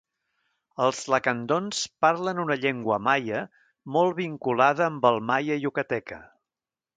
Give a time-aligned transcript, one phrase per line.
[0.85, 3.43] Els lacandons parlen una llengua maia
[3.97, 6.21] molt vinculada amb el maia yucateca.